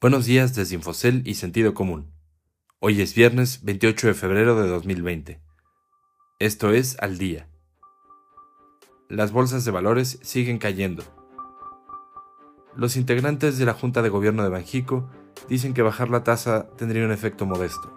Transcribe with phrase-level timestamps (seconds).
[0.00, 2.12] Buenos días desde Infocel y Sentido Común.
[2.78, 5.40] Hoy es viernes 28 de febrero de 2020.
[6.38, 7.48] Esto es Al Día.
[9.08, 11.02] Las bolsas de valores siguen cayendo.
[12.76, 15.10] Los integrantes de la Junta de Gobierno de Banjico
[15.48, 17.92] dicen que bajar la tasa tendría un efecto modesto.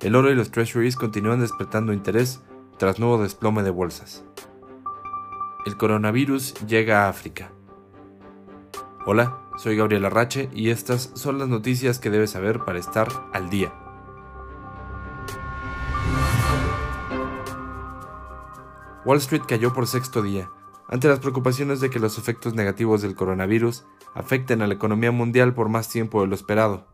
[0.00, 2.42] El oro y los treasuries continúan despertando interés
[2.78, 4.24] tras nuevo desplome de bolsas.
[5.66, 7.52] El coronavirus llega a África.
[9.06, 13.50] Hola, soy Gabriel Arrache y estas son las noticias que debes saber para estar al
[13.50, 13.72] día.
[19.04, 20.50] Wall Street cayó por sexto día,
[20.88, 25.54] ante las preocupaciones de que los efectos negativos del coronavirus afecten a la economía mundial
[25.54, 26.86] por más tiempo de lo esperado.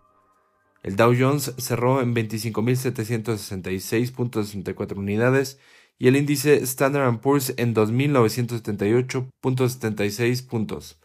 [0.83, 5.59] El Dow Jones cerró en 25.766.64 unidades
[5.99, 11.02] y el índice Standard Poor's en 2.978.76 puntos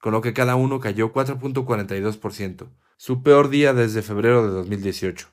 [0.00, 5.28] con lo que cada uno cayó 4.42%, su peor día desde febrero de 2018,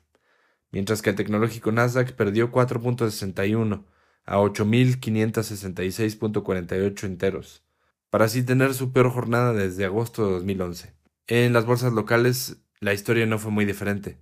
[0.70, 3.84] mientras que el tecnológico Nasdaq perdió 4.61
[4.24, 7.64] a 8.566.48 enteros,
[8.10, 10.94] para así tener su peor jornada desde agosto de 2011.
[11.28, 14.18] En las bolsas locales, la historia no fue muy diferente.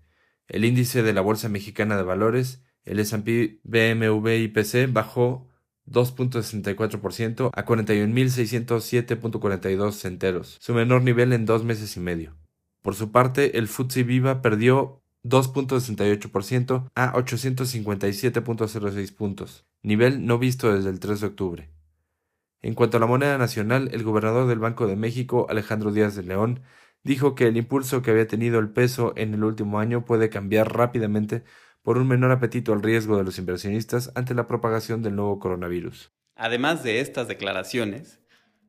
[0.49, 5.49] El índice de la Bolsa Mexicana de Valores, el S&P BMV IPC, bajó
[5.87, 12.37] 2.64% a 41.607.42 centeros, su menor nivel en dos meses y medio.
[12.83, 20.91] Por su parte, el FTSE Viva perdió 2.68% a 857.06 puntos, nivel no visto desde
[20.91, 21.71] el 3 de octubre.
[22.61, 26.23] En cuanto a la moneda nacional, el gobernador del Banco de México, Alejandro Díaz de
[26.23, 26.63] León,
[27.03, 30.75] dijo que el impulso que había tenido el peso en el último año puede cambiar
[30.75, 31.45] rápidamente
[31.85, 36.11] por un menor apetito al riesgo de los inversionistas ante la propagación del nuevo coronavirus.
[36.35, 38.21] Además de estas declaraciones,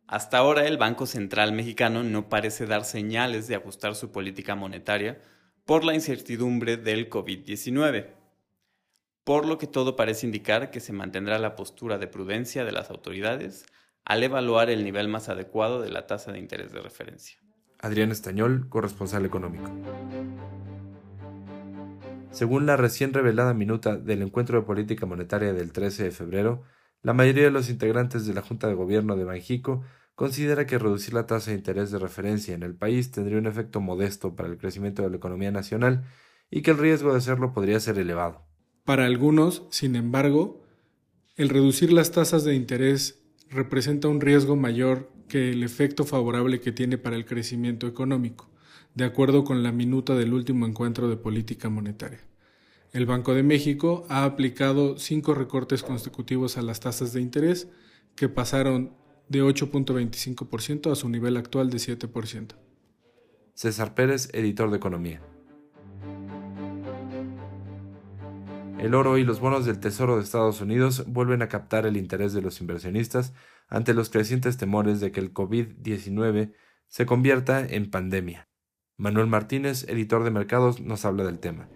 [0.05, 5.22] hasta ahora el Banco Central mexicano no parece dar señales de ajustar su política monetaria
[5.63, 8.09] por la incertidumbre del COVID-19,
[9.23, 12.90] por lo que todo parece indicar que se mantendrá la postura de prudencia de las
[12.90, 13.66] autoridades
[14.03, 17.40] al evaluar el nivel más adecuado de la tasa de interés de referencia.
[17.79, 19.72] Adrián Estañol, corresponsal económico.
[22.35, 26.63] Según la recién revelada minuta del encuentro de política monetaria del 13 de febrero,
[27.01, 29.84] la mayoría de los integrantes de la Junta de Gobierno de Banjico
[30.16, 33.79] considera que reducir la tasa de interés de referencia en el país tendría un efecto
[33.79, 36.03] modesto para el crecimiento de la economía nacional
[36.51, 38.46] y que el riesgo de hacerlo podría ser elevado.
[38.84, 40.62] Para algunos, sin embargo,
[41.38, 46.73] el reducir las tasas de interés representa un riesgo mayor que el efecto favorable que
[46.73, 48.53] tiene para el crecimiento económico
[48.95, 52.22] de acuerdo con la minuta del último encuentro de política monetaria.
[52.94, 57.67] El Banco de México ha aplicado cinco recortes consecutivos a las tasas de interés
[58.16, 58.95] que pasaron
[59.28, 62.55] de 8.25% a su nivel actual de 7%.
[63.53, 65.22] César Pérez, editor de Economía.
[68.79, 72.34] El oro y los bonos del Tesoro de Estados Unidos vuelven a captar el interés
[72.34, 73.34] de los inversionistas
[73.67, 76.53] ante los crecientes temores de que el COVID-19
[76.88, 78.47] se convierta en pandemia.
[78.97, 81.67] Manuel Martínez, editor de mercados, nos habla del tema.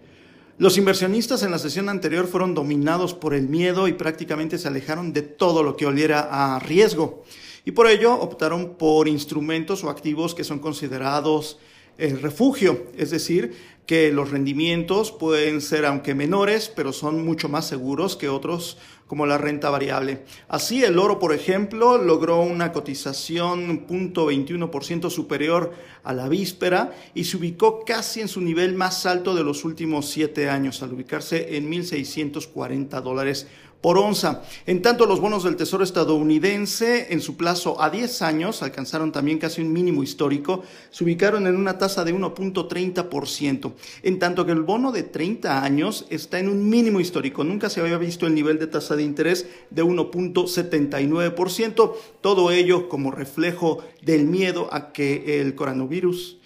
[0.56, 5.12] Los inversionistas en la sesión anterior fueron dominados por el miedo y prácticamente se alejaron
[5.12, 7.24] de todo lo que oliera a riesgo.
[7.64, 11.58] Y por ello optaron por instrumentos o activos que son considerados
[12.00, 13.54] el refugio, es decir,
[13.86, 18.78] que los rendimientos pueden ser aunque menores, pero son mucho más seguros que otros
[19.10, 20.22] como la renta variable.
[20.46, 25.72] Así, el oro, por ejemplo, logró una cotización 0.21% superior
[26.04, 30.08] a la víspera y se ubicó casi en su nivel más alto de los últimos
[30.08, 33.48] siete años, al ubicarse en 1.640 dólares
[33.80, 34.42] por onza.
[34.66, 39.38] En tanto, los bonos del Tesoro estadounidense en su plazo a 10 años alcanzaron también
[39.38, 44.62] casi un mínimo histórico, se ubicaron en una tasa de 1.30%, en tanto que el
[44.62, 47.44] bono de 30 años está en un mínimo histórico.
[47.44, 53.10] Nunca se había visto el nivel de tasa de interés de 1.79%, todo ello como
[53.10, 56.38] reflejo del miedo a que el coronavirus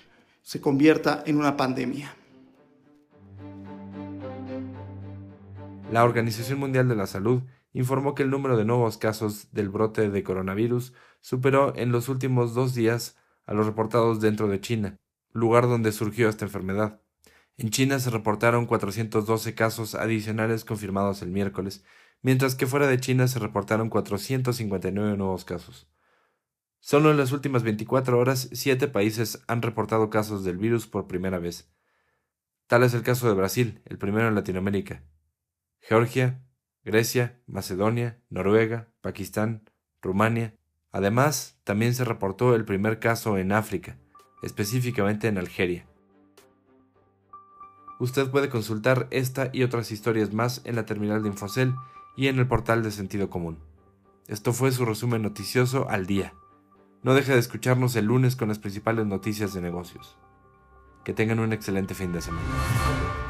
[0.42, 2.14] se convierta en una pandemia.
[5.94, 10.10] La Organización Mundial de la Salud informó que el número de nuevos casos del brote
[10.10, 14.98] de coronavirus superó en los últimos dos días a los reportados dentro de China,
[15.30, 17.00] lugar donde surgió esta enfermedad.
[17.58, 21.84] En China se reportaron 412 casos adicionales confirmados el miércoles,
[22.22, 25.86] mientras que fuera de China se reportaron 459 nuevos casos.
[26.80, 31.38] Solo en las últimas 24 horas, siete países han reportado casos del virus por primera
[31.38, 31.72] vez.
[32.66, 35.04] Tal es el caso de Brasil, el primero en Latinoamérica,
[35.86, 36.40] Georgia,
[36.82, 39.68] Grecia, Macedonia, Noruega, Pakistán,
[40.00, 40.54] Rumania.
[40.92, 43.98] Además, también se reportó el primer caso en África,
[44.42, 45.86] específicamente en Algeria.
[48.00, 51.74] Usted puede consultar esta y otras historias más en la terminal de Infocel
[52.16, 53.58] y en el portal de Sentido Común.
[54.26, 56.32] Esto fue su resumen noticioso al día.
[57.02, 60.16] No deje de escucharnos el lunes con las principales noticias de negocios.
[61.04, 63.23] Que tengan un excelente fin de semana.